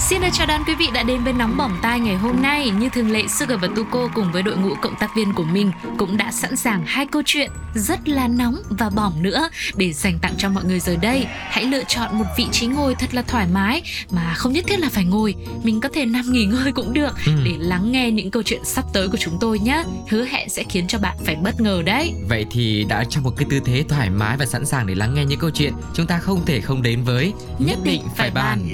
Xin 0.00 0.20
được 0.20 0.28
chào 0.32 0.46
đón 0.46 0.60
quý 0.66 0.74
vị 0.74 0.88
đã 0.94 1.02
đến 1.02 1.24
với 1.24 1.32
Nóng 1.32 1.56
Bỏng 1.56 1.78
Tai 1.82 2.00
ngày 2.00 2.16
hôm 2.16 2.42
nay. 2.42 2.70
Như 2.70 2.88
thường 2.88 3.10
lệ, 3.10 3.22
Sugar 3.28 3.60
và 3.60 3.68
Tuko 3.76 4.08
cùng 4.14 4.32
với 4.32 4.42
đội 4.42 4.56
ngũ 4.56 4.74
cộng 4.82 4.94
tác 5.00 5.16
viên 5.16 5.32
của 5.34 5.44
mình 5.44 5.72
cũng 5.98 6.16
đã 6.16 6.32
sẵn 6.32 6.56
sàng 6.56 6.82
hai 6.86 7.06
câu 7.06 7.22
chuyện 7.26 7.50
rất 7.74 8.08
là 8.08 8.28
nóng 8.28 8.56
và 8.68 8.90
bỏng 8.90 9.22
nữa 9.22 9.48
để 9.76 9.92
dành 9.92 10.18
tặng 10.18 10.34
cho 10.38 10.48
mọi 10.48 10.64
người 10.64 10.80
giờ 10.80 10.96
đây. 11.02 11.26
Hãy 11.48 11.64
lựa 11.64 11.82
chọn 11.88 12.18
một 12.18 12.24
vị 12.38 12.46
trí 12.52 12.66
ngồi 12.66 12.94
thật 12.94 13.14
là 13.14 13.22
thoải 13.22 13.46
mái 13.52 13.82
mà 14.10 14.34
không 14.34 14.52
nhất 14.52 14.64
thiết 14.68 14.80
là 14.80 14.88
phải 14.88 15.04
ngồi. 15.04 15.34
Mình 15.62 15.80
có 15.80 15.88
thể 15.94 16.06
nằm 16.06 16.32
nghỉ 16.32 16.44
ngơi 16.44 16.72
cũng 16.72 16.92
được 16.92 17.16
Ừ. 17.26 17.32
để 17.44 17.52
lắng 17.58 17.92
nghe 17.92 18.10
những 18.10 18.30
câu 18.30 18.42
chuyện 18.42 18.64
sắp 18.64 18.84
tới 18.92 19.08
của 19.08 19.18
chúng 19.20 19.38
tôi 19.40 19.58
nhé. 19.58 19.82
Hứa 20.10 20.24
hẹn 20.24 20.48
sẽ 20.48 20.64
khiến 20.68 20.86
cho 20.86 20.98
bạn 20.98 21.16
phải 21.24 21.36
bất 21.36 21.60
ngờ 21.60 21.82
đấy. 21.86 22.14
Vậy 22.28 22.46
thì 22.50 22.84
đã 22.88 23.04
trong 23.10 23.24
một 23.24 23.32
cái 23.36 23.46
tư 23.50 23.60
thế 23.64 23.84
thoải 23.88 24.10
mái 24.10 24.36
và 24.36 24.46
sẵn 24.46 24.66
sàng 24.66 24.86
để 24.86 24.94
lắng 24.94 25.14
nghe 25.14 25.24
những 25.24 25.38
câu 25.38 25.50
chuyện 25.50 25.72
chúng 25.94 26.06
ta 26.06 26.18
không 26.18 26.44
thể 26.46 26.60
không 26.60 26.82
đến 26.82 27.02
với 27.04 27.32
Nhất 27.58 27.78
định 27.84 28.02
phải 28.16 28.30
bàn 28.30 28.68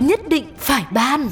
nhất 0.00 0.20
định 0.28 0.44
phải 0.58 0.84
ban. 0.92 1.28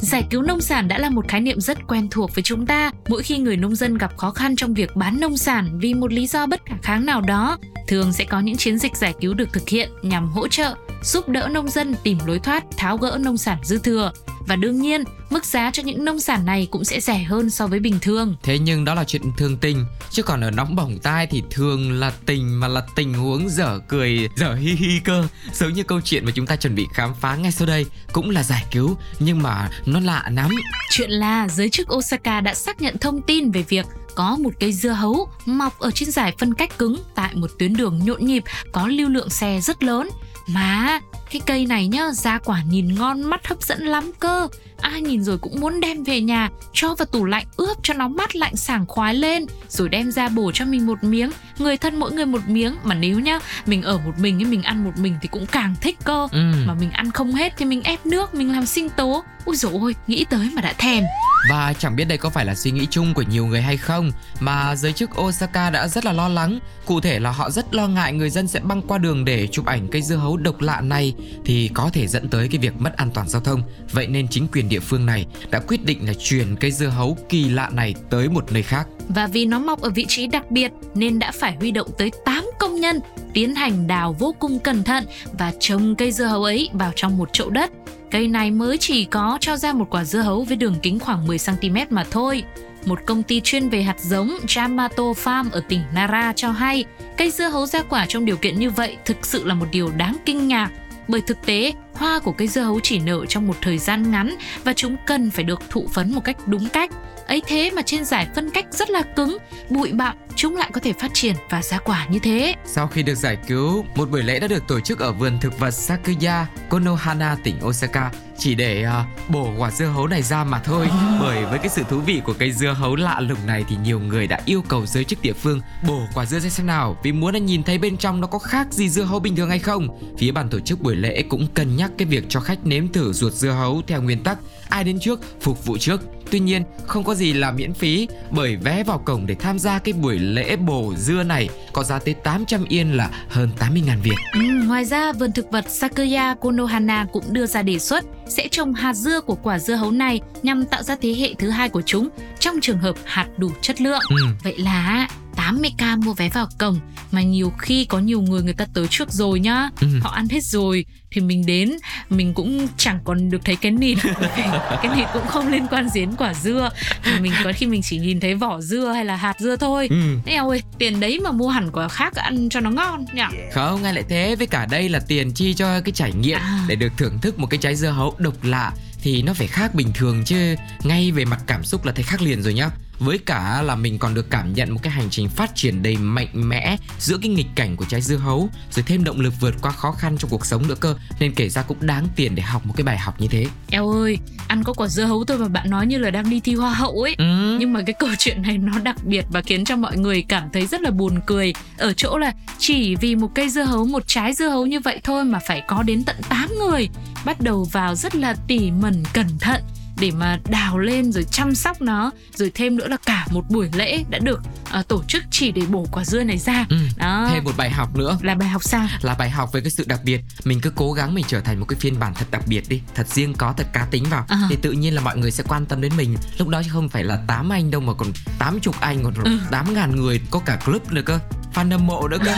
Giải 0.00 0.24
cứu 0.30 0.42
nông 0.42 0.60
sản 0.60 0.88
đã 0.88 0.98
là 0.98 1.10
một 1.10 1.28
khái 1.28 1.40
niệm 1.40 1.60
rất 1.60 1.78
quen 1.86 2.08
thuộc 2.10 2.34
với 2.34 2.42
chúng 2.42 2.66
ta. 2.66 2.90
Mỗi 3.08 3.22
khi 3.22 3.38
người 3.38 3.56
nông 3.56 3.76
dân 3.76 3.98
gặp 3.98 4.16
khó 4.16 4.30
khăn 4.30 4.56
trong 4.56 4.74
việc 4.74 4.96
bán 4.96 5.20
nông 5.20 5.36
sản 5.36 5.78
vì 5.78 5.94
một 5.94 6.12
lý 6.12 6.26
do 6.26 6.46
bất 6.46 6.60
khả 6.66 6.76
kháng 6.82 7.06
nào 7.06 7.20
đó, 7.20 7.58
thường 7.88 8.12
sẽ 8.12 8.24
có 8.24 8.40
những 8.40 8.56
chiến 8.56 8.78
dịch 8.78 8.96
giải 8.96 9.14
cứu 9.20 9.34
được 9.34 9.48
thực 9.52 9.68
hiện 9.68 9.90
nhằm 10.02 10.28
hỗ 10.28 10.48
trợ, 10.48 10.74
giúp 11.02 11.28
đỡ 11.28 11.48
nông 11.50 11.68
dân 11.68 11.94
tìm 12.02 12.18
lối 12.26 12.38
thoát, 12.38 12.64
tháo 12.76 12.96
gỡ 12.96 13.18
nông 13.20 13.36
sản 13.36 13.58
dư 13.64 13.78
thừa. 13.78 14.12
Và 14.46 14.56
đương 14.56 14.80
nhiên, 14.80 15.04
mức 15.30 15.44
giá 15.44 15.70
cho 15.70 15.82
những 15.82 16.04
nông 16.04 16.20
sản 16.20 16.46
này 16.46 16.68
cũng 16.70 16.84
sẽ 16.84 17.00
rẻ 17.00 17.22
hơn 17.22 17.50
so 17.50 17.66
với 17.66 17.80
bình 17.80 17.98
thường. 18.00 18.36
Thế 18.42 18.58
nhưng 18.58 18.84
đó 18.84 18.94
là 18.94 19.04
chuyện 19.04 19.22
thương 19.36 19.56
tình 19.56 19.84
Chứ 20.10 20.22
còn 20.22 20.40
ở 20.40 20.50
nóng 20.50 20.76
bỏng 20.76 20.98
tai 21.02 21.26
thì 21.26 21.42
thường 21.50 21.92
là 21.92 22.12
tình 22.26 22.60
mà 22.60 22.68
là 22.68 22.82
tình 22.94 23.14
huống 23.14 23.48
dở 23.48 23.78
cười 23.88 24.28
dở 24.36 24.54
hi 24.54 24.72
hi 24.72 25.00
cơ 25.04 25.24
Giống 25.52 25.72
như 25.72 25.82
câu 25.82 26.00
chuyện 26.00 26.24
mà 26.24 26.30
chúng 26.34 26.46
ta 26.46 26.56
chuẩn 26.56 26.74
bị 26.74 26.86
khám 26.92 27.14
phá 27.20 27.36
ngay 27.36 27.52
sau 27.52 27.66
đây 27.66 27.86
Cũng 28.12 28.30
là 28.30 28.42
giải 28.42 28.64
cứu 28.70 28.96
nhưng 29.18 29.42
mà 29.42 29.70
nó 29.86 30.00
lạ 30.00 30.24
lắm 30.32 30.50
Chuyện 30.90 31.10
là 31.10 31.48
giới 31.48 31.70
chức 31.70 31.94
Osaka 31.94 32.40
đã 32.40 32.54
xác 32.54 32.80
nhận 32.80 32.98
thông 32.98 33.22
tin 33.22 33.50
về 33.50 33.64
việc 33.68 33.86
có 34.16 34.36
một 34.36 34.52
cây 34.60 34.72
dưa 34.72 34.90
hấu 34.90 35.28
mọc 35.46 35.78
ở 35.78 35.90
trên 35.90 36.10
giải 36.10 36.34
phân 36.38 36.54
cách 36.54 36.78
cứng 36.78 36.96
tại 37.14 37.34
một 37.34 37.50
tuyến 37.58 37.72
đường 37.72 38.00
nhộn 38.04 38.26
nhịp 38.26 38.44
có 38.72 38.88
lưu 38.88 39.08
lượng 39.08 39.30
xe 39.30 39.60
rất 39.60 39.82
lớn. 39.82 40.08
Mà 40.46 41.00
cái 41.30 41.40
cây 41.46 41.66
này 41.66 41.86
nhá, 41.88 42.10
ra 42.12 42.38
quả 42.38 42.62
nhìn 42.70 42.94
ngon 42.94 43.22
mắt 43.22 43.46
hấp 43.46 43.62
dẫn 43.62 43.82
lắm 43.82 44.10
cơ. 44.18 44.48
Ai 44.80 45.00
nhìn 45.00 45.24
rồi 45.24 45.38
cũng 45.38 45.60
muốn 45.60 45.80
đem 45.80 46.04
về 46.04 46.20
nhà, 46.20 46.48
cho 46.72 46.94
vào 46.94 47.06
tủ 47.06 47.24
lạnh 47.24 47.46
ướp 47.56 47.76
cho 47.82 47.94
nó 47.94 48.08
mát 48.08 48.36
lạnh 48.36 48.56
sảng 48.56 48.86
khoái 48.86 49.14
lên, 49.14 49.46
rồi 49.68 49.88
đem 49.88 50.12
ra 50.12 50.28
bổ 50.28 50.50
cho 50.54 50.64
mình 50.64 50.86
một 50.86 51.04
miếng, 51.04 51.30
người 51.58 51.76
thân 51.76 51.96
mỗi 51.96 52.12
người 52.12 52.26
một 52.26 52.48
miếng. 52.48 52.74
Mà 52.84 52.94
nếu 52.94 53.18
nhá, 53.20 53.38
mình 53.66 53.82
ở 53.82 53.98
một 53.98 54.12
mình 54.18 54.38
ấy 54.42 54.44
mình 54.44 54.62
ăn 54.62 54.84
một 54.84 54.92
mình 54.98 55.14
thì 55.22 55.28
cũng 55.28 55.46
càng 55.46 55.74
thích 55.80 55.96
cơ. 56.04 56.28
ừ. 56.32 56.52
Mà 56.66 56.74
mình 56.74 56.90
ăn 56.90 57.10
không 57.12 57.32
hết 57.32 57.52
thì 57.58 57.64
mình 57.64 57.82
ép 57.82 58.06
nước, 58.06 58.34
mình 58.34 58.52
làm 58.52 58.66
sinh 58.66 58.88
tố. 58.88 59.24
Ui 59.44 59.56
dồi 59.56 59.72
ôi, 59.80 59.94
nghĩ 60.06 60.24
tới 60.30 60.50
mà 60.54 60.62
đã 60.62 60.72
thèm. 60.72 61.04
Và 61.48 61.72
chẳng 61.78 61.96
biết 61.96 62.04
đây 62.04 62.18
có 62.18 62.30
phải 62.30 62.44
là 62.44 62.54
suy 62.54 62.70
nghĩ 62.70 62.86
chung 62.90 63.14
của 63.14 63.22
nhiều 63.22 63.46
người 63.46 63.62
hay 63.62 63.76
không, 63.76 64.10
Mà 64.40 64.76
giới 64.76 64.92
chức 64.92 65.20
Osaka 65.20 65.70
đã 65.70 65.88
rất 65.88 66.04
là 66.04 66.12
lo 66.12 66.28
lắng. 66.28 66.58
Cụ 66.86 67.00
thể 67.00 67.18
là 67.18 67.30
họ 67.30 67.50
rất 67.50 67.74
lo 67.74 67.88
ngại 67.88 68.12
người 68.12 68.30
dân 68.30 68.48
sẽ 68.48 68.60
băng 68.60 68.82
qua 68.82 68.98
đường 68.98 69.24
để 69.24 69.46
chụp 69.46 69.66
ảnh 69.66 69.88
cây 69.88 70.02
dưa 70.02 70.16
hấu 70.16 70.36
độc 70.36 70.60
lạ 70.60 70.80
này, 70.80 71.14
Thì 71.44 71.70
có 71.74 71.90
thể 71.92 72.06
dẫn 72.06 72.28
tới 72.28 72.48
cái 72.48 72.58
việc 72.58 72.80
mất 72.80 72.96
an 72.96 73.10
toàn 73.14 73.28
giao 73.28 73.42
thông. 73.42 73.62
Vậy 73.92 74.06
nên 74.06 74.28
chính 74.28 74.48
quyền 74.48 74.68
địa 74.68 74.80
phương 74.80 75.06
này 75.06 75.26
đã 75.50 75.60
quyết 75.60 75.84
định 75.84 76.06
là 76.06 76.12
chuyển 76.18 76.56
cây 76.56 76.72
dưa 76.72 76.88
hấu 76.88 77.18
kỳ 77.28 77.48
lạ 77.48 77.70
này 77.72 77.94
tới 78.10 78.28
một 78.28 78.52
nơi 78.52 78.62
khác. 78.62 78.86
Và 79.08 79.26
vì 79.26 79.46
nó 79.46 79.58
mọc 79.58 79.80
ở 79.80 79.90
vị 79.90 80.06
trí 80.08 80.26
đặc 80.26 80.50
biệt, 80.50 80.72
nên 80.94 81.18
đã 81.18 81.32
phải 81.32 81.56
huy 81.60 81.70
động 81.70 81.88
tới 81.98 82.10
8 82.24 82.44
công 82.58 82.80
nhân 82.80 83.00
tiến 83.36 83.54
hành 83.54 83.86
đào 83.86 84.16
vô 84.18 84.34
cùng 84.38 84.58
cẩn 84.58 84.82
thận 84.82 85.04
và 85.32 85.52
trồng 85.60 85.96
cây 85.96 86.12
dưa 86.12 86.24
hấu 86.24 86.44
ấy 86.44 86.70
vào 86.72 86.92
trong 86.96 87.18
một 87.18 87.32
chậu 87.32 87.50
đất. 87.50 87.70
Cây 88.10 88.28
này 88.28 88.50
mới 88.50 88.78
chỉ 88.78 89.04
có 89.04 89.38
cho 89.40 89.56
ra 89.56 89.72
một 89.72 89.86
quả 89.90 90.04
dưa 90.04 90.20
hấu 90.20 90.44
với 90.44 90.56
đường 90.56 90.74
kính 90.82 90.98
khoảng 90.98 91.26
10cm 91.26 91.86
mà 91.90 92.04
thôi. 92.10 92.42
Một 92.84 92.98
công 93.06 93.22
ty 93.22 93.40
chuyên 93.40 93.68
về 93.68 93.82
hạt 93.82 94.00
giống 94.00 94.36
Yamato 94.56 95.02
Farm 95.02 95.44
ở 95.52 95.62
tỉnh 95.68 95.80
Nara 95.94 96.32
cho 96.36 96.50
hay, 96.50 96.84
cây 97.16 97.30
dưa 97.30 97.48
hấu 97.48 97.66
ra 97.66 97.82
quả 97.82 98.06
trong 98.08 98.24
điều 98.24 98.36
kiện 98.36 98.58
như 98.58 98.70
vậy 98.70 98.96
thực 99.04 99.26
sự 99.26 99.44
là 99.44 99.54
một 99.54 99.66
điều 99.72 99.90
đáng 99.96 100.16
kinh 100.24 100.48
ngạc 100.48 100.70
bởi 101.08 101.20
thực 101.20 101.46
tế 101.46 101.72
hoa 101.98 102.18
của 102.18 102.32
cây 102.32 102.48
dưa 102.48 102.60
hấu 102.62 102.80
chỉ 102.82 102.98
nở 102.98 103.26
trong 103.26 103.46
một 103.46 103.56
thời 103.62 103.78
gian 103.78 104.10
ngắn 104.10 104.36
và 104.64 104.72
chúng 104.72 104.96
cần 105.06 105.30
phải 105.30 105.44
được 105.44 105.62
thụ 105.70 105.88
phấn 105.92 106.12
một 106.14 106.24
cách 106.24 106.36
đúng 106.46 106.68
cách 106.68 106.90
ấy 107.26 107.42
thế 107.46 107.70
mà 107.70 107.82
trên 107.82 108.04
giải 108.04 108.28
phân 108.34 108.50
cách 108.50 108.66
rất 108.70 108.90
là 108.90 109.02
cứng 109.02 109.38
bụi 109.70 109.92
bặm 109.92 110.16
chúng 110.36 110.56
lại 110.56 110.70
có 110.72 110.80
thể 110.80 110.92
phát 110.92 111.14
triển 111.14 111.34
và 111.50 111.62
ra 111.62 111.78
quả 111.78 112.06
như 112.06 112.18
thế 112.18 112.54
Sau 112.64 112.86
khi 112.86 113.02
được 113.02 113.14
giải 113.14 113.36
cứu, 113.46 113.84
một 113.94 114.10
buổi 114.10 114.22
lễ 114.22 114.40
đã 114.40 114.48
được 114.48 114.62
tổ 114.68 114.80
chức 114.80 114.98
ở 114.98 115.12
vườn 115.12 115.38
thực 115.40 115.58
vật 115.58 115.70
Sakuya, 115.70 116.46
Konohana, 116.68 117.36
tỉnh 117.44 117.56
Osaka 117.66 118.10
chỉ 118.38 118.54
để 118.54 118.82
à, 118.82 119.04
bổ 119.28 119.52
quả 119.58 119.70
dưa 119.70 119.86
hấu 119.86 120.06
này 120.06 120.22
ra 120.22 120.44
mà 120.44 120.58
thôi. 120.58 120.88
Bởi 121.20 121.44
với 121.44 121.58
cái 121.58 121.68
sự 121.68 121.82
thú 121.88 121.98
vị 121.98 122.20
của 122.24 122.34
cây 122.38 122.52
dưa 122.52 122.72
hấu 122.72 122.96
lạ 122.96 123.20
lùng 123.20 123.46
này 123.46 123.64
thì 123.68 123.76
nhiều 123.84 124.00
người 124.00 124.26
đã 124.26 124.40
yêu 124.46 124.62
cầu 124.68 124.86
giới 124.86 125.04
chức 125.04 125.22
địa 125.22 125.32
phương 125.32 125.60
bổ 125.88 126.00
quả 126.14 126.26
dưa 126.26 126.38
ra 126.38 126.50
xem 126.50 126.66
nào 126.66 126.96
vì 127.02 127.12
muốn 127.12 127.34
là 127.34 127.40
nhìn 127.40 127.62
thấy 127.62 127.78
bên 127.78 127.96
trong 127.96 128.20
nó 128.20 128.26
có 128.26 128.38
khác 128.38 128.66
gì 128.70 128.88
dưa 128.88 129.02
hấu 129.02 129.20
bình 129.20 129.36
thường 129.36 129.48
hay 129.48 129.58
không. 129.58 129.88
Phía 130.18 130.32
ban 130.32 130.48
tổ 130.48 130.60
chức 130.60 130.80
buổi 130.82 130.96
lễ 130.96 131.22
cũng 131.28 131.46
cân 131.54 131.76
nhắc 131.76 131.85
cái 131.98 132.06
việc 132.06 132.24
cho 132.28 132.40
khách 132.40 132.66
nếm 132.66 132.88
thử 132.88 133.12
ruột 133.12 133.32
dưa 133.32 133.50
hấu 133.50 133.82
theo 133.86 134.02
nguyên 134.02 134.22
tắc 134.22 134.38
ai 134.68 134.84
đến 134.84 134.98
trước 135.00 135.20
phục 135.40 135.64
vụ 135.66 135.78
trước. 135.78 136.00
Tuy 136.30 136.38
nhiên, 136.40 136.62
không 136.86 137.04
có 137.04 137.14
gì 137.14 137.32
là 137.32 137.50
miễn 137.50 137.74
phí 137.74 138.08
bởi 138.30 138.56
vé 138.56 138.84
vào 138.84 138.98
cổng 138.98 139.26
để 139.26 139.34
tham 139.34 139.58
gia 139.58 139.78
cái 139.78 139.92
buổi 139.94 140.18
lễ 140.18 140.56
bổ 140.56 140.94
dưa 140.96 141.22
này 141.22 141.48
có 141.72 141.82
giá 141.82 141.98
tới 141.98 142.14
800 142.14 142.64
yên 142.68 142.92
là 142.96 143.10
hơn 143.28 143.50
80.000 143.58 144.00
Việt. 144.02 144.14
ừ, 144.32 144.40
ngoài 144.66 144.84
ra 144.84 145.12
vườn 145.12 145.32
thực 145.32 145.50
vật 145.50 145.64
Sakuya 145.70 146.34
Konohana 146.40 147.06
cũng 147.12 147.24
đưa 147.28 147.46
ra 147.46 147.62
đề 147.62 147.78
xuất 147.78 148.04
sẽ 148.28 148.48
trồng 148.50 148.74
hạt 148.74 148.94
dưa 148.94 149.20
của 149.20 149.34
quả 149.42 149.58
dưa 149.58 149.74
hấu 149.74 149.90
này 149.90 150.20
nhằm 150.42 150.64
tạo 150.64 150.82
ra 150.82 150.96
thế 151.02 151.14
hệ 151.18 151.34
thứ 151.38 151.50
hai 151.50 151.68
của 151.68 151.82
chúng 151.86 152.08
trong 152.40 152.54
trường 152.62 152.78
hợp 152.78 152.96
hạt 153.04 153.26
đủ 153.36 153.50
chất 153.62 153.80
lượng 153.80 154.02
Ừ. 154.08 154.16
vậy 154.44 154.58
là 154.58 155.08
80k 155.36 156.02
mua 156.04 156.12
vé 156.12 156.28
vào 156.28 156.48
cổng 156.58 156.78
mà 157.12 157.22
nhiều 157.22 157.52
khi 157.58 157.84
có 157.84 157.98
nhiều 157.98 158.20
người 158.22 158.42
người 158.42 158.54
ta 158.54 158.66
tới 158.74 158.86
trước 158.90 159.12
rồi 159.12 159.40
nhá. 159.40 159.68
Ừ. 159.80 159.86
họ 160.02 160.10
ăn 160.10 160.28
hết 160.28 160.44
rồi 160.44 160.84
thì 161.10 161.20
mình 161.20 161.46
đến 161.46 161.72
mình 162.10 162.34
cũng 162.34 162.68
chẳng 162.76 162.98
còn 163.04 163.30
được 163.30 163.44
thấy 163.44 163.56
cái 163.56 163.72
nịt. 163.72 163.98
Cái 164.82 164.96
nịt 164.96 165.06
cũng 165.12 165.26
không 165.26 165.48
liên 165.48 165.66
quan 165.70 165.88
gì 165.88 166.00
đến 166.00 166.12
quả 166.18 166.34
dưa. 166.34 166.70
Thì 167.04 167.10
mình 167.20 167.32
có 167.44 167.52
khi 167.56 167.66
mình 167.66 167.82
chỉ 167.82 167.98
nhìn 167.98 168.20
thấy 168.20 168.34
vỏ 168.34 168.60
dưa 168.60 168.92
hay 168.92 169.04
là 169.04 169.16
hạt 169.16 169.34
dưa 169.40 169.56
thôi. 169.56 169.86
Ừ. 169.90 169.96
Eo 170.26 170.48
ơi, 170.50 170.62
tiền 170.78 171.00
đấy 171.00 171.20
mà 171.24 171.32
mua 171.32 171.48
hẳn 171.48 171.70
quả 171.72 171.88
khác 171.88 172.14
ăn 172.14 172.48
cho 172.48 172.60
nó 172.60 172.70
ngon 172.70 173.04
nhỉ? 173.14 173.22
Không, 173.52 173.82
ngay 173.82 173.94
lại 173.94 174.04
thế. 174.08 174.36
Với 174.36 174.46
cả 174.46 174.66
đây 174.70 174.88
là 174.88 174.98
tiền 175.08 175.32
chi 175.32 175.54
cho 175.54 175.80
cái 175.80 175.92
trải 175.92 176.12
nghiệm 176.12 176.38
À. 176.38 176.64
để 176.68 176.76
được 176.76 176.92
thưởng 176.96 177.18
thức 177.22 177.38
một 177.38 177.46
cái 177.46 177.58
trái 177.58 177.76
dưa 177.76 177.88
hấu 177.88 178.14
độc 178.18 178.44
lạ. 178.44 178.72
Thì 179.02 179.22
nó 179.22 179.34
phải 179.34 179.46
khác 179.46 179.74
bình 179.74 179.88
thường 179.94 180.22
chứ. 180.24 180.54
Ngay 180.84 181.10
về 181.12 181.24
mặt 181.24 181.40
cảm 181.46 181.64
xúc 181.64 181.84
là 181.84 181.92
thấy 181.92 182.02
khác 182.04 182.22
liền 182.22 182.42
rồi 182.42 182.54
nhá 182.54 182.68
với 182.98 183.18
cả 183.18 183.62
là 183.62 183.74
mình 183.74 183.98
còn 183.98 184.14
được 184.14 184.30
cảm 184.30 184.52
nhận 184.52 184.70
một 184.70 184.80
cái 184.82 184.92
hành 184.92 185.10
trình 185.10 185.28
phát 185.28 185.50
triển 185.54 185.82
đầy 185.82 185.96
mạnh 185.96 186.28
mẽ 186.32 186.76
giữa 186.98 187.18
cái 187.22 187.28
nghịch 187.28 187.46
cảnh 187.54 187.76
của 187.76 187.84
trái 187.84 188.02
dưa 188.02 188.16
hấu 188.16 188.48
rồi 188.70 188.84
thêm 188.86 189.04
động 189.04 189.20
lực 189.20 189.32
vượt 189.40 189.54
qua 189.62 189.72
khó 189.72 189.92
khăn 189.92 190.18
trong 190.18 190.30
cuộc 190.30 190.46
sống 190.46 190.68
nữa 190.68 190.74
cơ. 190.80 190.96
Nên 191.20 191.34
kể 191.34 191.48
ra 191.48 191.62
cũng 191.62 191.78
đáng 191.80 192.08
tiền 192.16 192.34
để 192.34 192.42
học 192.42 192.66
một 192.66 192.74
cái 192.76 192.84
bài 192.84 192.98
học 192.98 193.20
như 193.20 193.28
thế. 193.28 193.46
Eo 193.70 193.90
ơi, 193.90 194.18
ăn 194.48 194.64
có 194.64 194.72
quả 194.72 194.88
dưa 194.88 195.04
hấu 195.04 195.24
thôi 195.24 195.38
mà 195.38 195.48
bạn 195.48 195.70
nói 195.70 195.86
như 195.86 195.98
là 195.98 196.10
đang 196.10 196.30
đi 196.30 196.40
thi 196.40 196.54
hoa 196.54 196.74
hậu 196.74 197.02
ấy. 197.02 197.14
ừ. 197.18 197.56
Nhưng 197.60 197.72
mà 197.72 197.80
cái 197.86 197.94
câu 197.98 198.08
chuyện 198.18 198.42
này 198.42 198.58
nó 198.58 198.78
đặc 198.78 198.96
biệt 199.04 199.24
và 199.30 199.42
khiến 199.42 199.64
cho 199.64 199.76
mọi 199.76 199.96
người 199.96 200.22
cảm 200.28 200.48
thấy 200.52 200.66
rất 200.66 200.80
là 200.80 200.90
buồn 200.90 201.20
cười. 201.26 201.52
Ở 201.78 201.92
chỗ 201.92 202.18
là 202.18 202.32
chỉ 202.58 202.96
vì 202.96 203.14
một 203.14 203.30
cây 203.34 203.48
dưa 203.48 203.62
hấu, 203.62 203.84
một 203.84 204.02
trái 204.06 204.34
dưa 204.34 204.48
hấu 204.48 204.66
như 204.66 204.80
vậy 204.80 205.00
thôi 205.04 205.24
mà 205.24 205.38
phải 205.46 205.62
có 205.68 205.82
đến 205.82 206.04
tận 206.04 206.16
8 206.28 206.48
người. 206.58 206.88
Bắt 207.24 207.40
đầu 207.40 207.64
vào 207.64 207.94
rất 207.94 208.16
là 208.16 208.36
tỉ 208.46 208.70
mẩn 208.70 209.04
cẩn 209.12 209.26
thận 209.40 209.62
để 210.00 210.10
mà 210.10 210.38
đào 210.48 210.78
lên 210.78 211.12
rồi 211.12 211.24
chăm 211.30 211.54
sóc 211.54 211.80
nó 211.82 212.10
rồi 212.34 212.50
thêm 212.54 212.76
nữa 212.76 212.88
là 212.88 212.96
cả 213.06 213.26
một 213.30 213.44
buổi 213.50 213.68
lễ 213.74 214.04
đã 214.10 214.18
được 214.18 214.40
à, 214.70 214.82
tổ 214.88 215.02
chức 215.08 215.22
chỉ 215.30 215.52
để 215.52 215.62
bổ 215.68 215.86
quả 215.92 216.04
dưa 216.04 216.22
này 216.24 216.38
ra. 216.38 216.66
Ừ. 216.68 216.76
đó. 216.96 217.28
thêm 217.32 217.44
một 217.44 217.52
bài 217.56 217.70
học 217.70 217.96
nữa. 217.96 218.18
Là 218.22 218.34
bài 218.34 218.48
học 218.48 218.64
sao? 218.64 218.86
Là 219.02 219.14
bài 219.14 219.30
học 219.30 219.52
về 219.52 219.60
cái 219.60 219.70
sự 219.70 219.84
đặc 219.86 220.00
biệt. 220.04 220.20
Mình 220.44 220.60
cứ 220.60 220.70
cố 220.70 220.92
gắng 220.92 221.14
mình 221.14 221.24
trở 221.28 221.40
thành 221.40 221.60
một 221.60 221.66
cái 221.68 221.78
phiên 221.80 221.98
bản 221.98 222.14
thật 222.14 222.26
đặc 222.30 222.42
biệt 222.46 222.68
đi. 222.68 222.82
Thật 222.94 223.08
riêng 223.08 223.34
có 223.34 223.54
thật 223.56 223.66
cá 223.72 223.86
tính 223.90 224.04
vào. 224.10 224.24
À. 224.28 224.38
thì 224.50 224.56
tự 224.62 224.72
nhiên 224.72 224.94
là 224.94 225.00
mọi 225.00 225.16
người 225.16 225.30
sẽ 225.30 225.44
quan 225.48 225.66
tâm 225.66 225.80
đến 225.80 225.92
mình. 225.96 226.16
Lúc 226.38 226.48
đó 226.48 226.62
chứ 226.64 226.70
không 226.72 226.88
phải 226.88 227.04
là 227.04 227.18
tám 227.26 227.52
anh 227.52 227.70
đâu 227.70 227.80
mà 227.80 227.92
còn 227.94 228.08
tám 228.38 228.60
chục 228.60 228.80
anh 228.80 229.04
còn 229.04 229.14
Ừ. 229.24 229.38
tám 229.50 229.74
ngàn 229.74 229.96
người 229.96 230.20
có 230.30 230.38
cả 230.46 230.58
club 230.64 230.92
nữa 230.92 231.02
cơ. 231.04 231.18
Fan 231.54 231.70
hâm 231.70 231.86
mộ 231.86 232.08
nữa 232.08 232.18
cơ. 232.24 232.34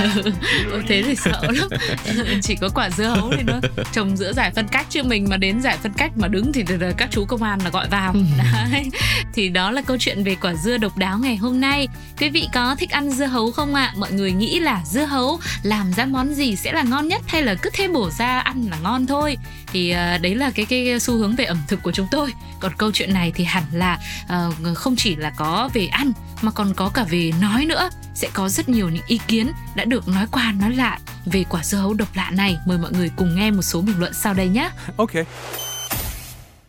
Ôi, 0.73 0.83
thế 0.89 1.03
thì 1.07 1.15
sợ 1.17 1.43
lắm. 1.43 1.69
Chỉ 2.43 2.55
có 2.61 2.69
quả 2.69 2.91
dưa 2.91 3.09
hấu 3.09 3.33
thì 3.37 3.43
nó 3.43 3.61
trồng 3.93 4.17
giữa 4.17 4.33
giải 4.33 4.51
phân 4.57 4.69
cách 4.69 4.87
chứ 4.91 5.03
mình 5.03 5.27
mà 5.29 5.37
đến 5.37 5.61
giải 5.61 5.79
phân 5.83 5.93
cách 5.93 6.13
mà 6.17 6.29
đứng 6.29 6.53
thì 6.53 6.65
các 6.97 7.09
chú 7.13 7.25
công 7.25 7.43
an 7.43 7.48
là 7.57 7.71
gọi 7.71 7.89
vào 7.89 8.13
Ừ. 8.13 8.21
đấy 8.73 8.91
thì 9.33 9.49
đó 9.49 9.71
là 9.71 9.83
câu 9.83 9.97
chuyện 10.01 10.25
về 10.25 10.35
quả 10.35 10.55
dưa 10.55 10.79
độc 10.79 10.97
đáo 10.97 11.19
ngày 11.19 11.37
hôm 11.37 11.61
nay. 11.61 11.89
Quý 12.19 12.29
vị 12.29 12.49
có 12.55 12.75
thích 12.75 12.91
ăn 12.91 13.11
dưa 13.11 13.27
hấu 13.27 13.53
không 13.53 13.75
ạ? 13.75 13.93
Mọi 13.97 14.13
người 14.13 14.33
nghĩ 14.33 14.59
là 14.61 14.83
dưa 14.87 15.05
hấu 15.05 15.41
làm 15.63 15.93
ra 15.93 16.05
món 16.07 16.35
gì 16.35 16.57
sẽ 16.57 16.73
là 16.73 16.83
ngon 16.83 17.09
nhất 17.09 17.23
hay 17.27 17.43
là 17.43 17.55
cứ 17.55 17.71
thế 17.73 17.89
bổ 17.89 18.11
ra 18.11 18.39
ăn 18.41 18.67
là 18.71 18.77
ngon 18.83 19.07
thôi? 19.07 19.37
Thì 19.73 19.93
uh, 19.93 20.23
đấy 20.23 20.35
là 20.35 20.51
cái 20.51 20.65
cái 20.67 21.01
xu 21.01 21.15
hướng 21.17 21.37
về 21.37 21.45
ẩm 21.45 21.59
thực 21.69 21.83
của 21.83 21.93
chúng 21.93 22.07
tôi. 22.11 22.33
Còn 22.61 22.73
câu 22.79 22.91
chuyện 22.95 23.15
này 23.15 23.33
thì 23.35 23.45
hẳn 23.45 23.65
là 23.73 23.99
uh, 24.49 24.77
không 24.79 24.97
chỉ 24.97 25.17
là 25.17 25.31
có 25.31 25.71
về 25.73 25.87
ăn 25.87 26.13
mà 26.43 26.51
còn 26.51 26.75
có 26.75 26.89
cả 26.89 27.05
về 27.11 27.33
nói 27.41 27.65
nữa. 27.65 27.91
Sẽ 28.15 28.29
có 28.33 28.49
rất 28.49 28.69
nhiều 28.69 28.89
những 28.89 29.05
ý 29.07 29.21
kiến 29.29 29.53
đã 29.75 29.85
được 29.85 30.09
nói 30.09 30.27
qua 30.31 30.53
nói 30.53 30.75
lại 30.75 31.01
về 31.25 31.45
quả 31.49 31.65
dưa 31.65 31.79
hấu 31.79 31.95
độc 31.95 32.09
lạ 32.15 32.31
này. 32.31 32.57
Mời 32.67 32.79
mọi 32.79 32.93
người 32.93 33.11
cùng 33.17 33.37
nghe 33.37 33.51
một 33.51 33.63
số 33.63 33.81
bình 33.81 33.99
luận 33.99 34.13
sau 34.15 34.35
đây 34.35 34.49
nhé. 34.49 34.71
Ok. 34.97 35.13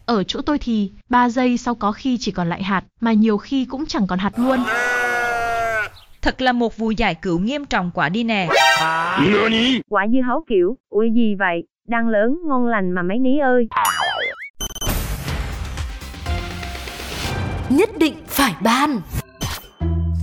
Ở 0.09 0.23
chỗ 0.23 0.41
tôi 0.41 0.57
thì 0.59 0.91
3 1.09 1.29
giây 1.29 1.57
sau 1.57 1.75
có 1.75 1.91
khi 1.91 2.17
chỉ 2.17 2.31
còn 2.31 2.49
lại 2.49 2.63
hạt, 2.63 2.83
mà 3.01 3.13
nhiều 3.13 3.37
khi 3.37 3.65
cũng 3.65 3.85
chẳng 3.85 4.07
còn 4.07 4.19
hạt 4.19 4.39
luôn. 4.39 4.59
Thật 6.21 6.41
là 6.41 6.51
một 6.51 6.77
vụ 6.77 6.91
giải 6.91 7.15
cứu 7.15 7.39
nghiêm 7.39 7.65
trọng 7.65 7.91
quả 7.93 8.09
đi 8.09 8.23
nè. 8.23 8.47
Quả 9.89 10.07
dưa 10.11 10.21
hấu 10.27 10.43
kiểu, 10.49 10.77
ui 10.89 11.11
gì 11.15 11.35
vậy, 11.39 11.63
đang 11.87 12.07
lớn 12.07 12.37
ngon 12.47 12.67
lành 12.67 12.91
mà 12.91 13.01
mấy 13.01 13.19
ní 13.19 13.39
ơi. 13.39 13.67
Nhất 17.69 17.89
định 17.97 18.13
phải 18.27 18.53
ban. 18.63 19.01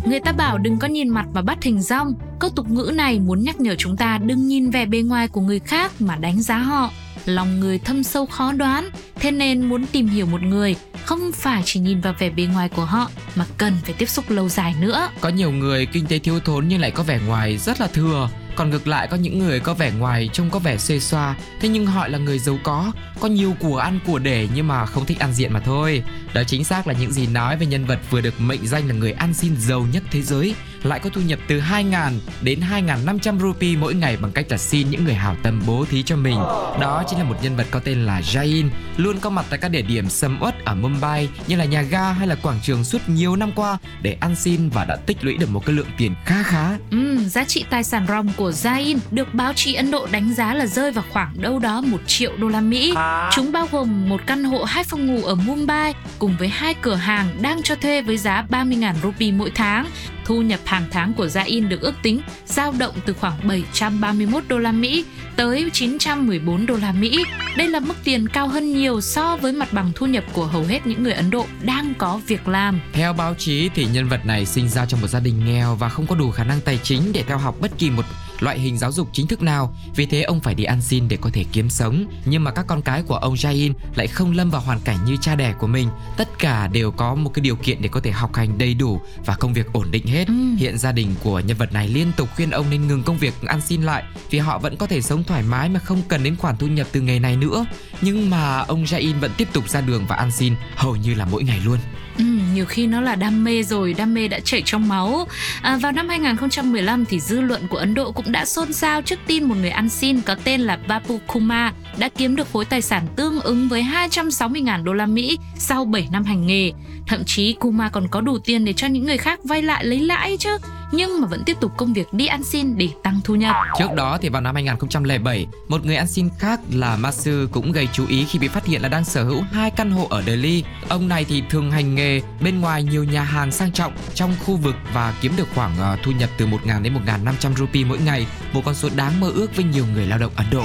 Người 0.05 0.21
ta 0.21 0.33
bảo 0.33 0.59
đừng 0.59 0.79
có 0.79 0.89
nhìn 0.89 1.09
mặt 1.09 1.27
mà 1.35 1.43
bắt 1.43 1.63
hình 1.63 1.81
rong. 1.81 2.15
Câu 2.39 2.51
tục 2.51 2.71
ngữ 2.71 2.93
này 2.95 3.19
muốn 3.19 3.43
nhắc 3.43 3.61
nhở 3.61 3.75
chúng 3.79 3.97
ta 3.97 4.19
đừng 4.19 4.47
nhìn 4.47 4.71
vẻ 4.71 4.87
bề 4.87 5.03
ngoài 5.03 5.29
của 5.29 5.41
người 5.41 5.61
khác 5.61 5.93
mà 5.99 6.17
đánh 6.17 6.41
giá 6.41 6.59
họ. 6.59 6.91
Lòng 7.27 7.61
người 7.61 7.79
thâm 7.79 8.03
sâu 8.03 8.27
khó 8.27 8.53
đoán, 8.53 8.91
thế 9.15 9.31
nên 9.31 9.63
muốn 9.63 9.87
tìm 9.87 10.07
hiểu 10.07 10.27
một 10.27 10.43
người 10.43 10.77
không 11.05 11.33
phải 11.35 11.63
chỉ 11.65 11.81
nhìn 11.81 12.01
vào 12.01 12.15
vẻ 12.19 12.31
bề 12.31 12.43
ngoài 12.43 12.69
của 12.69 12.85
họ 12.85 13.11
mà 13.35 13.45
cần 13.59 13.73
phải 13.85 13.95
tiếp 13.99 14.07
xúc 14.07 14.31
lâu 14.31 14.49
dài 14.49 14.75
nữa. 14.81 15.09
Có 15.21 15.29
nhiều 15.29 15.51
người 15.51 15.87
kinh 15.87 16.07
tế 16.07 16.19
thiếu 16.19 16.41
thốn 16.41 16.69
nhưng 16.69 16.81
lại 16.81 16.91
có 16.91 17.03
vẻ 17.03 17.21
ngoài 17.27 17.59
rất 17.59 17.81
là 17.81 17.87
thừa 17.87 18.29
còn 18.57 18.71
ngược 18.71 18.87
lại 18.87 19.07
có 19.07 19.17
những 19.17 19.39
người 19.39 19.61
có 19.61 19.75
vẻ 19.75 19.93
ngoài 19.99 20.31
trông 20.33 20.51
có 20.51 20.59
vẻ 20.59 20.77
xê 20.77 21.01
xoa 21.01 21.37
thế 21.61 21.69
nhưng 21.69 21.87
họ 21.87 22.09
là 22.09 22.19
người 22.19 22.39
giàu 22.39 22.59
có 22.63 22.93
có 23.21 23.29
nhiều 23.29 23.55
của 23.61 23.79
ăn 23.79 23.99
của 24.07 24.19
để 24.19 24.49
nhưng 24.55 24.69
mà 24.69 24.87
không 24.87 25.07
thích 25.07 25.19
ăn 25.19 25.33
diện 25.33 25.53
mà 25.53 25.61
thôi 25.61 26.03
đó 26.35 26.43
chính 26.47 26.65
xác 26.65 26.87
là 26.87 26.95
những 27.01 27.13
gì 27.13 27.27
nói 27.27 27.57
về 27.57 27.67
nhân 27.67 27.85
vật 27.85 27.99
vừa 28.11 28.21
được 28.21 28.41
mệnh 28.41 28.67
danh 28.67 28.89
là 28.89 28.95
người 28.95 29.13
ăn 29.13 29.35
xin 29.35 29.57
giàu 29.57 29.87
nhất 29.93 30.03
thế 30.11 30.23
giới 30.23 30.55
lại 30.83 31.01
có 31.01 31.11
thu 31.11 31.21
nhập 31.21 31.39
từ 31.49 31.61
2.000 31.61 32.13
đến 32.43 32.61
2.500 32.71 33.41
rupee 33.41 33.77
mỗi 33.77 33.95
ngày 33.95 34.17
bằng 34.17 34.33
cách 34.33 34.47
là 34.49 34.57
xin 34.57 34.91
những 34.91 35.05
người 35.05 35.15
hảo 35.15 35.37
tâm 35.43 35.63
bố 35.67 35.85
thí 35.91 36.03
cho 36.03 36.17
mình. 36.17 36.39
Đó 36.81 37.05
chính 37.09 37.19
là 37.19 37.25
một 37.25 37.37
nhân 37.43 37.57
vật 37.57 37.67
có 37.71 37.81
tên 37.81 38.07
là 38.07 38.21
Jain, 38.21 38.69
luôn 38.97 39.21
có 39.21 39.31
mặt 39.31 39.47
tại 39.51 39.59
các 39.59 39.69
địa 39.69 39.83
điểm 39.83 40.09
sầm 40.09 40.39
uất 40.43 40.65
ở 40.65 40.75
Mumbai 40.75 41.29
như 41.47 41.57
là 41.57 41.65
nhà 41.65 41.83
ga 41.83 42.13
hay 42.13 42.27
là 42.27 42.35
quảng 42.35 42.61
trường 42.63 42.85
suốt 42.85 43.09
nhiều 43.09 43.37
năm 43.37 43.53
qua 43.53 43.79
để 44.03 44.17
ăn 44.21 44.37
xin 44.37 44.69
và 44.69 44.85
đã 44.85 44.97
tích 44.97 45.25
lũy 45.25 45.37
được 45.37 45.51
một 45.51 45.67
cái 45.67 45.77
lượng 45.77 45.87
tiền 45.99 46.15
khá 46.25 46.43
khá. 46.43 46.77
Ừ, 46.91 47.19
giá 47.19 47.45
trị 47.45 47.65
tài 47.71 47.85
sản 47.85 48.07
ròng 48.09 48.29
của 48.37 48.51
Jain 48.51 48.99
được 49.11 49.35
báo 49.35 49.53
chí 49.53 49.75
Ấn 49.75 49.91
Độ 49.91 50.07
đánh 50.11 50.35
giá 50.35 50.55
là 50.55 50.67
rơi 50.67 50.93
vào 50.93 51.05
khoảng 51.13 51.43
đâu 51.43 51.59
đó 51.59 51.81
một 51.81 52.01
triệu 52.07 52.37
đô 52.37 52.49
la 52.49 52.61
Mỹ. 52.61 52.95
Chúng 53.33 53.53
bao 53.53 53.69
gồm 53.73 54.09
một 54.09 54.21
căn 54.27 54.45
hộ 54.45 54.65
hai 54.65 54.85
phòng 54.85 55.07
ngủ 55.07 55.25
ở 55.25 55.35
Mumbai 55.35 55.95
cùng 56.19 56.37
với 56.39 56.49
hai 56.49 56.75
cửa 56.75 56.95
hàng 56.95 57.43
đang 57.43 57.63
cho 57.63 57.75
thuê 57.75 58.03
với 58.03 58.17
giá 58.17 58.47
30.000 58.51 58.95
rupee 59.03 59.33
mỗi 59.33 59.51
tháng 59.55 59.87
thu 60.27 60.43
nhập 60.43 60.61
hàng 60.65 60.85
tháng 60.91 61.13
của 61.15 61.29
Gia 61.29 61.43
In 61.43 61.69
được 61.69 61.81
ước 61.81 61.95
tính 62.03 62.21
dao 62.47 62.75
động 62.79 62.95
từ 63.07 63.13
khoảng 63.13 63.49
731 63.49 64.45
đô 64.49 64.59
la 64.59 64.73
Mỹ 64.73 65.05
tới 65.37 65.71
914 65.73 66.67
đô 66.67 66.77
la 66.77 66.93
Mỹ. 66.93 67.25
Đây 67.57 67.69
là 67.69 67.81
mức 67.81 67.95
tiền 68.05 68.29
cao 68.29 68.49
hơn 68.49 68.73
nhiều 68.73 69.01
so 69.01 69.37
với 69.37 69.53
mặt 69.53 69.73
bằng 69.73 69.93
thu 69.95 70.07
nhập 70.07 70.25
của 70.33 70.47
hầu 70.47 70.63
hết 70.63 70.87
những 70.87 71.03
người 71.03 71.13
Ấn 71.13 71.31
Độ 71.31 71.47
đang 71.63 71.95
có 71.99 72.21
việc 72.27 72.49
làm. 72.49 72.81
Theo 72.93 73.13
báo 73.13 73.35
chí 73.35 73.71
thì 73.75 73.87
nhân 73.93 74.09
vật 74.09 74.27
này 74.27 74.47
sinh 74.47 74.69
ra 74.69 74.87
trong 74.87 75.01
một 75.01 75.09
gia 75.09 75.21
đình 75.21 75.45
nghèo 75.45 75.75
và 75.75 75.89
không 75.89 76.07
có 76.07 76.15
đủ 76.15 76.31
khả 76.31 76.45
năng 76.45 76.61
tài 76.61 76.79
chính 76.83 77.13
để 77.13 77.25
theo 77.27 77.39
học 77.39 77.57
bất 77.61 77.79
kỳ 77.79 77.91
một 77.91 78.05
loại 78.41 78.59
hình 78.59 78.79
giáo 78.79 78.93
dục 78.93 79.09
chính 79.13 79.27
thức 79.27 79.43
nào, 79.43 79.75
vì 79.97 80.07
thế 80.07 80.23
ông 80.23 80.41
phải 80.41 80.55
đi 80.55 80.65
ăn 80.65 80.83
xin 80.83 81.09
để 81.09 81.19
có 81.21 81.31
thể 81.33 81.45
kiếm 81.53 81.71
sống. 81.71 82.07
Nhưng 82.25 82.45
mà 82.45 82.51
các 82.51 82.67
con 82.67 82.83
cái 82.83 83.03
của 83.03 83.17
ông 83.17 83.35
Jain 83.35 83.73
lại 83.95 84.07
không 84.07 84.33
lâm 84.33 84.51
vào 84.51 84.61
hoàn 84.61 84.81
cảnh 84.81 84.99
như 85.07 85.17
cha 85.21 85.35
đẻ 85.35 85.55
của 85.59 85.67
mình, 85.67 85.89
tất 86.17 86.29
cả 86.39 86.67
đều 86.67 86.91
có 86.91 87.15
một 87.15 87.31
cái 87.35 87.41
điều 87.41 87.57
kiện 87.57 87.83
để 87.83 87.89
có 87.89 88.01
thể 88.01 88.11
học 88.11 88.35
hành 88.35 88.59
đầy 88.59 88.75
đủ 88.75 89.01
và 89.27 89.37
công 89.37 89.53
việc 89.53 89.73
ổn 89.73 89.91
định 89.91 90.07
hết. 90.07 90.29
Ừ. 90.29 90.35
Hiện 90.59 90.79
gia 90.79 90.93
đình 90.93 91.15
của 91.23 91.41
nhân 91.41 91.57
vật 91.57 91.73
này 91.73 91.89
liên 91.89 92.13
tục 92.17 92.29
khuyên 92.37 92.51
ông 92.51 92.71
nên 92.71 92.89
ngừng 92.89 93.03
công 93.03 93.19
việc 93.19 93.35
ăn 93.47 93.61
xin 93.61 93.83
lại 93.83 94.05
vì 94.31 94.39
họ 94.39 94.59
vẫn 94.59 94.77
có 94.77 94.87
thể 94.87 95.03
sống 95.03 95.25
thoải 95.25 95.43
mái 95.43 95.69
mà 95.69 95.81
không 95.81 96.03
cần 96.09 96.25
đến 96.25 96.37
khoản 96.37 96.57
thu 96.57 96.67
nhập 96.67 96.87
từ 96.93 97.01
nghề 97.01 97.19
này 97.19 97.37
nữa. 97.37 97.67
Nhưng 98.01 98.31
mà 98.31 98.59
ông 98.59 98.85
Jain 98.85 99.21
vẫn 99.21 99.31
tiếp 99.37 99.49
tục 99.53 99.69
ra 99.69 99.81
đường 99.81 100.05
và 100.09 100.17
ăn 100.17 100.31
xin 100.31 100.55
hầu 100.77 100.97
như 100.97 101.15
là 101.15 101.25
mỗi 101.25 101.45
ngày 101.45 101.61
luôn. 101.65 101.79
Ừ, 102.19 102.25
nhiều 102.55 102.67
khi 102.67 102.87
nó 102.87 103.01
là 103.01 103.15
đam 103.15 103.45
mê 103.45 103.63
rồi, 103.63 103.95
đam 103.95 104.15
mê 104.15 104.29
đã 104.29 104.41
chảy 104.41 104.63
trong 104.65 104.89
máu. 104.89 105.27
À, 105.63 105.77
vào 105.77 105.93
năm 105.93 106.09
2015 106.09 107.05
thì 107.05 107.21
dư 107.21 107.41
luận 107.41 107.69
của 107.69 107.77
Ấn 107.77 107.95
Độ 107.95 108.13
cũng 108.13 108.26
đã 108.33 108.45
xôn 108.45 108.73
xao 108.73 109.03
trước 109.03 109.19
tin 109.27 109.45
một 109.45 109.55
người 109.61 109.71
ăn 109.71 109.89
xin 109.89 110.21
có 110.21 110.37
tên 110.45 110.61
là 110.61 110.79
Babu 110.89 111.19
Kumar 111.27 111.73
đã 111.99 112.09
kiếm 112.09 112.37
được 112.37 112.49
khối 112.53 112.65
tài 112.65 112.83
sản 112.83 113.07
tương 113.17 113.41
ứng 113.41 113.69
với 113.69 113.83
260.000 113.83 114.85
đô 114.85 114.93
la 114.93 115.07
Mỹ 115.07 115.39
sau 115.59 115.85
7 115.85 116.09
năm 116.13 116.25
hành 116.25 116.47
nghề. 116.47 116.73
Thậm 117.07 117.25
chí 117.27 117.53
Kumar 117.53 117.93
còn 117.93 118.09
có 118.09 118.21
đủ 118.21 118.39
tiền 118.39 118.65
để 118.65 118.73
cho 118.73 118.87
những 118.87 119.05
người 119.05 119.19
khác 119.19 119.41
vay 119.45 119.63
lại 119.63 119.85
lấy 119.85 120.01
lãi 120.01 120.37
chứ 120.37 120.57
nhưng 120.97 121.21
mà 121.21 121.27
vẫn 121.27 121.43
tiếp 121.47 121.57
tục 121.61 121.73
công 121.77 121.93
việc 121.93 122.13
đi 122.13 122.27
ăn 122.27 122.45
xin 122.45 122.79
để 122.79 122.89
tăng 123.03 123.21
thu 123.25 123.35
nhập. 123.35 123.57
Trước 123.79 123.95
đó 123.97 124.19
thì 124.21 124.29
vào 124.29 124.43
năm 124.43 124.55
2007, 124.55 125.47
một 125.69 125.85
người 125.87 125.97
ăn 125.97 126.07
xin 126.07 126.29
khác 126.39 126.61
là 126.73 126.97
Masu 126.97 127.47
cũng 127.53 127.73
gây 127.73 127.89
chú 127.93 128.07
ý 128.07 128.25
khi 128.25 128.39
bị 128.39 128.49
phát 128.49 128.67
hiện 128.67 128.83
là 128.83 128.89
đang 128.89 129.05
sở 129.05 129.25
hữu 129.25 129.43
hai 129.53 129.71
căn 129.71 129.91
hộ 129.91 130.07
ở 130.11 130.23
Delhi. 130.23 130.65
Ông 130.89 131.09
này 131.09 131.25
thì 131.25 131.43
thường 131.51 131.71
hành 131.71 131.95
nghề 131.95 132.21
bên 132.41 132.61
ngoài 132.61 132.83
nhiều 132.83 133.05
nhà 133.05 133.23
hàng 133.23 133.53
sang 133.53 133.73
trọng 133.73 133.93
trong 134.15 134.35
khu 134.45 134.57
vực 134.57 134.77
và 134.93 135.15
kiếm 135.21 135.33
được 135.37 135.49
khoảng 135.55 135.73
uh, 135.73 135.99
thu 136.03 136.13
nhập 136.13 136.31
từ 136.39 136.47
1.000 136.47 136.83
đến 136.83 136.95
1.500 137.07 137.55
rupee 137.55 137.85
mỗi 137.85 137.99
ngày, 137.99 138.27
một 138.53 138.63
con 138.65 138.75
số 138.75 138.89
đáng 138.97 139.21
mơ 139.21 139.31
ước 139.35 139.57
với 139.57 139.65
nhiều 139.65 139.85
người 139.95 140.07
lao 140.07 140.19
động 140.19 140.33
Ấn 140.37 140.47
Độ. 140.51 140.65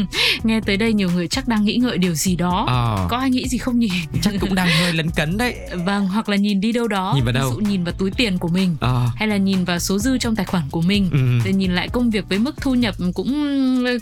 nghe 0.42 0.60
tới 0.60 0.76
đây 0.76 0.92
nhiều 0.92 1.10
người 1.14 1.28
chắc 1.28 1.48
đang 1.48 1.64
nghĩ 1.64 1.76
ngợi 1.76 1.98
điều 1.98 2.14
gì 2.14 2.36
đó 2.36 2.64
à. 2.68 3.06
có 3.08 3.16
ai 3.16 3.30
nghĩ 3.30 3.48
gì 3.48 3.58
không 3.58 3.78
nhỉ 3.78 3.90
chắc 4.22 4.34
cũng 4.40 4.54
đang 4.54 4.68
hơi 4.80 4.92
lấn 4.92 5.10
cấn 5.10 5.38
đấy 5.38 5.54
vâng 5.86 6.08
hoặc 6.08 6.28
là 6.28 6.36
nhìn 6.36 6.60
đi 6.60 6.72
đâu 6.72 6.88
đó 6.88 7.12
nhìn 7.14 7.24
vào 7.24 7.32
đâu 7.32 7.50
ví 7.50 7.54
dụ 7.54 7.70
nhìn 7.70 7.84
vào 7.84 7.94
túi 7.98 8.10
tiền 8.10 8.38
của 8.38 8.48
mình 8.48 8.76
à. 8.80 9.06
hay 9.16 9.28
là 9.28 9.36
nhìn 9.36 9.64
vào 9.64 9.78
số 9.78 9.98
dư 9.98 10.18
trong 10.18 10.36
tài 10.36 10.46
khoản 10.46 10.62
của 10.70 10.80
mình 10.80 11.10
ừ. 11.12 11.44
rồi 11.44 11.52
nhìn 11.52 11.74
lại 11.74 11.88
công 11.88 12.10
việc 12.10 12.24
với 12.28 12.38
mức 12.38 12.54
thu 12.60 12.74
nhập 12.74 12.94
cũng 13.14 13.32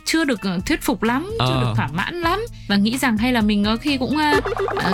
chưa 0.05 0.25
được 0.25 0.41
ờ, 0.41 0.59
thuyết 0.67 0.83
phục 0.83 1.03
lắm 1.03 1.31
à. 1.39 1.47
chưa 1.49 1.61
được 1.61 1.73
thỏa 1.77 1.89
mãn 1.89 2.21
lắm 2.21 2.41
và 2.69 2.77
nghĩ 2.77 2.99
rằng 2.99 3.17
hay 3.17 3.33
là 3.33 3.41
mình 3.41 3.65
có 3.65 3.77
khi 3.77 3.99
cũng 3.99 4.17
à, 4.17 4.41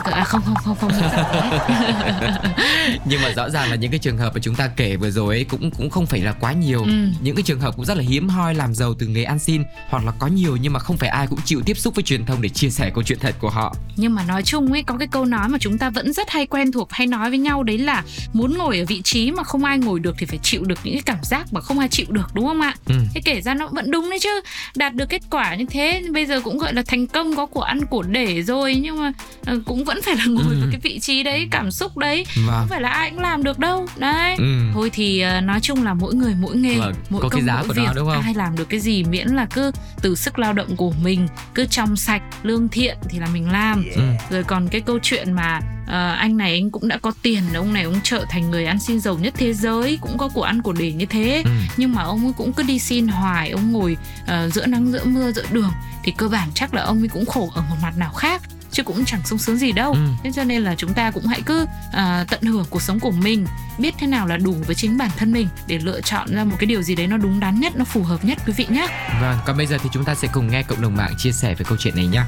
à, 0.04 0.24
không 0.24 0.42
không 0.42 0.54
không 0.64 0.76
không 0.80 0.92
nghĩ 0.92 1.06
nhưng 3.04 3.22
mà 3.22 3.32
rõ 3.36 3.50
ràng 3.50 3.70
là 3.70 3.76
những 3.76 3.90
cái 3.90 3.98
trường 3.98 4.18
hợp 4.18 4.34
mà 4.34 4.40
chúng 4.42 4.54
ta 4.54 4.68
kể 4.68 4.96
vừa 4.96 5.10
rồi 5.10 5.34
ấy 5.34 5.44
cũng 5.44 5.70
cũng 5.70 5.90
không 5.90 6.06
phải 6.06 6.20
là 6.20 6.32
quá 6.32 6.52
nhiều 6.52 6.82
ừ. 6.82 7.08
những 7.20 7.36
cái 7.36 7.42
trường 7.42 7.60
hợp 7.60 7.76
cũng 7.76 7.84
rất 7.84 7.96
là 7.96 8.02
hiếm 8.02 8.28
hoi 8.28 8.54
làm 8.54 8.74
giàu 8.74 8.94
từ 8.94 9.06
nghề 9.06 9.24
ăn 9.24 9.38
xin 9.38 9.62
hoặc 9.88 10.04
là 10.04 10.12
có 10.18 10.26
nhiều 10.26 10.55
nhưng 10.60 10.72
mà 10.72 10.80
không 10.80 10.96
phải 10.96 11.08
ai 11.08 11.26
cũng 11.26 11.38
chịu 11.44 11.62
tiếp 11.66 11.78
xúc 11.78 11.94
với 11.94 12.02
truyền 12.02 12.26
thông 12.26 12.42
để 12.42 12.48
chia 12.48 12.70
sẻ 12.70 12.90
câu 12.94 13.04
chuyện 13.04 13.18
thật 13.18 13.34
của 13.38 13.50
họ 13.50 13.74
nhưng 13.96 14.14
mà 14.14 14.22
nói 14.22 14.42
chung 14.42 14.72
ấy 14.72 14.82
có 14.82 14.96
cái 14.98 15.08
câu 15.08 15.24
nói 15.24 15.48
mà 15.48 15.58
chúng 15.60 15.78
ta 15.78 15.90
vẫn 15.90 16.12
rất 16.12 16.30
hay 16.30 16.46
quen 16.46 16.72
thuộc 16.72 16.92
hay 16.92 17.06
nói 17.06 17.30
với 17.30 17.38
nhau 17.38 17.62
đấy 17.62 17.78
là 17.78 18.04
muốn 18.32 18.58
ngồi 18.58 18.78
ở 18.78 18.84
vị 18.88 19.02
trí 19.02 19.30
mà 19.30 19.42
không 19.42 19.64
ai 19.64 19.78
ngồi 19.78 20.00
được 20.00 20.16
thì 20.18 20.26
phải 20.26 20.38
chịu 20.42 20.64
được 20.64 20.78
những 20.84 20.94
cái 20.94 21.02
cảm 21.02 21.18
giác 21.22 21.52
mà 21.52 21.60
không 21.60 21.78
ai 21.78 21.88
chịu 21.88 22.06
được 22.08 22.34
đúng 22.34 22.46
không 22.46 22.60
ạ 22.60 22.74
ừ. 22.86 22.94
thế 23.14 23.20
kể 23.24 23.40
ra 23.40 23.54
nó 23.54 23.66
vẫn 23.66 23.90
đúng 23.90 24.10
đấy 24.10 24.18
chứ 24.22 24.40
đạt 24.76 24.94
được 24.94 25.08
kết 25.08 25.22
quả 25.30 25.54
như 25.54 25.64
thế 25.70 26.02
bây 26.12 26.26
giờ 26.26 26.40
cũng 26.40 26.58
gọi 26.58 26.74
là 26.74 26.82
thành 26.86 27.06
công 27.06 27.36
có 27.36 27.46
của 27.46 27.62
ăn 27.62 27.86
của 27.86 28.02
để 28.02 28.42
rồi 28.42 28.74
nhưng 28.74 29.02
mà 29.02 29.12
ờ, 29.46 29.60
cũng 29.66 29.84
vẫn 29.84 30.02
phải 30.02 30.16
là 30.16 30.24
ngồi 30.26 30.54
ừ. 30.54 30.60
vào 30.60 30.68
cái 30.70 30.80
vị 30.80 30.98
trí 31.00 31.22
đấy 31.22 31.48
cảm 31.50 31.70
xúc 31.70 31.96
đấy 31.96 32.26
vâng. 32.46 32.56
không 32.58 32.68
phải 32.68 32.80
là 32.80 32.88
ai 32.88 33.10
cũng 33.10 33.18
làm 33.18 33.42
được 33.42 33.58
đâu 33.58 33.86
đấy 33.96 34.34
ừ. 34.38 34.44
thôi 34.74 34.90
thì 34.92 35.20
ờ, 35.20 35.40
nói 35.40 35.60
chung 35.60 35.84
là 35.84 35.94
mỗi 35.94 36.14
người 36.14 36.34
mỗi 36.40 36.56
nghề 36.56 36.78
vâng. 36.78 36.94
mỗi 37.10 37.22
có 37.22 37.28
công 37.28 37.40
cái 37.40 37.46
giá 37.46 37.56
mỗi 37.56 37.68
của 37.68 37.74
việc 37.74 37.86
nó 37.86 37.92
đúng 37.94 38.08
không 38.08 38.22
ai 38.22 38.34
làm 38.34 38.56
được 38.56 38.68
cái 38.68 38.80
gì 38.80 39.04
miễn 39.04 39.28
là 39.28 39.46
cứ 39.54 39.70
từ 40.02 40.14
sức 40.14 40.35
lao 40.38 40.52
động 40.52 40.76
của 40.76 40.92
mình 41.02 41.28
cứ 41.54 41.66
trong 41.70 41.96
sạch 41.96 42.22
lương 42.42 42.68
thiện 42.68 42.96
thì 43.08 43.18
là 43.18 43.26
mình 43.32 43.50
làm 43.50 43.84
ừ. 43.94 44.02
rồi 44.30 44.44
còn 44.44 44.68
cái 44.68 44.80
câu 44.80 44.98
chuyện 45.02 45.32
mà 45.32 45.60
uh, 45.82 46.18
anh 46.18 46.36
này 46.36 46.52
anh 46.52 46.70
cũng 46.70 46.88
đã 46.88 46.98
có 46.98 47.12
tiền 47.22 47.42
ông 47.54 47.74
này 47.74 47.82
ông 47.82 48.00
trở 48.02 48.24
thành 48.30 48.50
người 48.50 48.66
ăn 48.66 48.78
xin 48.78 49.00
giàu 49.00 49.18
nhất 49.18 49.34
thế 49.36 49.52
giới 49.52 49.98
cũng 50.00 50.18
có 50.18 50.28
của 50.28 50.42
ăn 50.42 50.62
của 50.62 50.72
để 50.72 50.92
như 50.92 51.06
thế 51.06 51.42
ừ. 51.44 51.50
nhưng 51.76 51.92
mà 51.92 52.02
ông 52.02 52.24
ấy 52.24 52.32
cũng 52.36 52.52
cứ 52.52 52.62
đi 52.62 52.78
xin 52.78 53.08
hoài 53.08 53.50
ông 53.50 53.72
ngồi 53.72 53.96
uh, 54.22 54.52
giữa 54.52 54.66
nắng 54.66 54.92
giữa 54.92 55.04
mưa 55.04 55.32
giữa 55.32 55.44
đường 55.52 55.72
thì 56.04 56.12
cơ 56.16 56.28
bản 56.28 56.48
chắc 56.54 56.74
là 56.74 56.82
ông 56.82 56.98
ấy 56.98 57.08
cũng 57.08 57.26
khổ 57.26 57.50
ở 57.54 57.62
một 57.70 57.76
mặt 57.82 57.98
nào 57.98 58.12
khác 58.12 58.42
chứ 58.76 58.82
cũng 58.82 59.04
chẳng 59.04 59.20
sung 59.24 59.38
sướng 59.38 59.56
gì 59.56 59.72
đâu 59.72 59.92
ừ. 59.92 59.98
thế 60.22 60.30
cho 60.34 60.44
nên 60.44 60.62
là 60.62 60.74
chúng 60.74 60.94
ta 60.94 61.10
cũng 61.10 61.26
hãy 61.26 61.42
cứ 61.46 61.62
uh, 61.62 62.28
tận 62.30 62.42
hưởng 62.42 62.64
cuộc 62.70 62.82
sống 62.82 63.00
của 63.00 63.10
mình 63.10 63.46
biết 63.78 63.94
thế 63.98 64.06
nào 64.06 64.26
là 64.26 64.36
đủ 64.36 64.54
với 64.66 64.74
chính 64.74 64.98
bản 64.98 65.10
thân 65.16 65.32
mình 65.32 65.48
để 65.66 65.78
lựa 65.78 66.00
chọn 66.00 66.28
ra 66.30 66.44
một 66.44 66.56
cái 66.58 66.66
điều 66.66 66.82
gì 66.82 66.94
đấy 66.94 67.06
nó 67.06 67.16
đúng 67.16 67.40
đắn 67.40 67.60
nhất 67.60 67.76
nó 67.76 67.84
phù 67.84 68.02
hợp 68.02 68.24
nhất 68.24 68.38
quý 68.46 68.52
vị 68.56 68.66
nhé 68.68 68.86
vâng 69.20 69.38
còn 69.46 69.56
bây 69.56 69.66
giờ 69.66 69.78
thì 69.82 69.88
chúng 69.92 70.04
ta 70.04 70.14
sẽ 70.14 70.28
cùng 70.32 70.50
nghe 70.50 70.62
cộng 70.62 70.82
đồng 70.82 70.96
mạng 70.96 71.14
chia 71.18 71.32
sẻ 71.32 71.54
về 71.54 71.64
câu 71.68 71.78
chuyện 71.78 71.96
này 71.96 72.06
nhé 72.06 72.22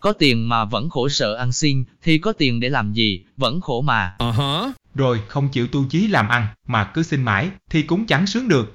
có 0.00 0.12
tiền 0.12 0.48
mà 0.48 0.64
vẫn 0.64 0.90
khổ 0.90 1.08
sở 1.08 1.34
ăn 1.34 1.52
xin 1.52 1.84
thì 2.02 2.18
có 2.18 2.32
tiền 2.32 2.60
để 2.60 2.68
làm 2.68 2.92
gì 2.92 3.24
vẫn 3.36 3.60
khổ 3.60 3.80
mà 3.80 4.14
uh-huh. 4.18 4.72
rồi 4.94 5.20
không 5.28 5.48
chịu 5.48 5.66
tu 5.66 5.84
chí 5.90 6.06
làm 6.06 6.28
ăn 6.28 6.46
mà 6.66 6.84
cứ 6.84 7.02
xin 7.02 7.22
mãi 7.22 7.50
thì 7.70 7.82
cũng 7.82 8.06
chẳng 8.06 8.26
sướng 8.26 8.48
được 8.48 8.74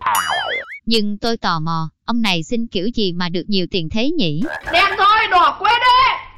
nhưng 0.86 1.17
tôi 1.17 1.38
tò 1.38 1.60
mò, 1.60 1.89
ông 2.05 2.22
này 2.22 2.43
xin 2.43 2.67
kiểu 2.67 2.89
gì 2.95 3.13
mà 3.13 3.29
được 3.29 3.43
nhiều 3.48 3.65
tiền 3.72 3.89
thế 3.89 4.10
nhỉ? 4.10 4.41
Thôi, 4.65 5.02
đỏ 5.34 5.58
quên 5.60 5.74
đi! 5.80 6.34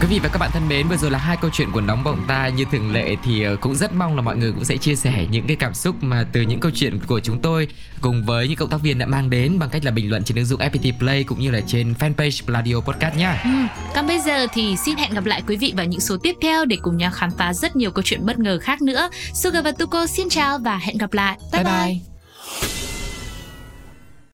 Quý 0.00 0.06
vị 0.10 0.20
và 0.22 0.28
các 0.28 0.38
bạn 0.38 0.50
thân 0.52 0.68
mến, 0.68 0.88
vừa 0.88 0.96
rồi 0.96 1.10
là 1.10 1.18
hai 1.18 1.36
câu 1.36 1.50
chuyện 1.52 1.72
của 1.72 1.80
nóng 1.80 2.04
bỏng 2.04 2.24
tai 2.28 2.52
như 2.52 2.64
thường 2.72 2.92
lệ 2.92 3.16
thì 3.24 3.42
ờ, 3.42 3.56
cũng 3.60 3.74
rất 3.74 3.94
mong 3.94 4.16
là 4.16 4.22
mọi 4.22 4.36
người 4.36 4.52
cũng 4.52 4.64
sẽ 4.64 4.76
chia 4.76 4.94
sẻ 4.94 5.26
những 5.30 5.46
cái 5.46 5.56
cảm 5.56 5.74
xúc 5.74 5.96
mà 6.00 6.26
từ 6.32 6.40
những 6.40 6.60
câu 6.60 6.70
chuyện 6.74 6.98
của 7.06 7.20
chúng 7.20 7.40
tôi 7.40 7.68
cùng 8.00 8.24
với 8.24 8.48
những 8.48 8.56
cộng 8.56 8.68
tác 8.68 8.80
viên 8.82 8.98
đã 8.98 9.06
mang 9.06 9.30
đến 9.30 9.58
bằng 9.58 9.68
cách 9.70 9.84
là 9.84 9.90
bình 9.90 10.10
luận 10.10 10.24
trên 10.24 10.36
ứng 10.36 10.46
dụng 10.46 10.60
FPT 10.60 10.98
Play 10.98 11.24
cũng 11.24 11.40
như 11.40 11.50
là 11.50 11.60
trên 11.66 11.94
fanpage 11.98 12.44
Pladio 12.44 12.80
Podcast 12.80 13.16
nhá. 13.16 13.42
Ừ. 13.44 13.50
Còn 13.94 14.06
bây 14.06 14.20
giờ 14.20 14.46
thì 14.52 14.76
xin 14.76 14.96
hẹn 14.96 15.14
gặp 15.14 15.24
lại 15.24 15.42
quý 15.46 15.56
vị 15.56 15.72
vào 15.76 15.86
những 15.86 16.00
số 16.00 16.16
tiếp 16.22 16.36
theo 16.42 16.64
để 16.64 16.76
cùng 16.82 16.96
nhau 16.96 17.10
khám 17.14 17.30
phá 17.38 17.52
rất 17.52 17.76
nhiều 17.76 17.90
câu 17.90 18.02
chuyện 18.02 18.26
bất 18.26 18.38
ngờ 18.38 18.58
khác 18.62 18.82
nữa. 18.82 19.08
Sugar 19.34 19.64
và 19.64 19.72
Tuko 19.72 20.06
xin 20.06 20.28
chào 20.28 20.58
và 20.58 20.76
hẹn 20.76 20.98
gặp 20.98 21.12
lại. 21.12 21.36
bye. 21.52 21.64
bye. 21.64 22.85